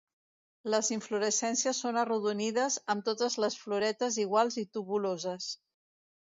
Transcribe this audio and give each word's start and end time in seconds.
Les 0.73 0.87
inflorescències 0.93 1.81
són 1.85 1.99
arrodonides, 2.03 2.77
amb 2.95 3.05
totes 3.11 3.37
les 3.45 3.59
floretes 3.67 4.19
iguals 4.25 4.59
i 4.65 4.65
tubuloses. 4.79 5.53